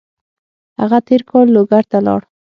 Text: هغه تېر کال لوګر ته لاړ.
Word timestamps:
هغه 0.79 0.97
تېر 1.07 1.21
کال 1.29 1.47
لوګر 1.55 1.83
ته 1.91 1.99
لاړ. 2.05 2.21